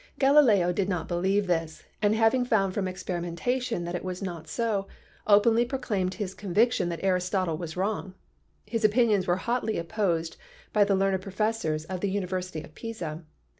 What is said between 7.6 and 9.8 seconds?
wrong. His opinions were hotly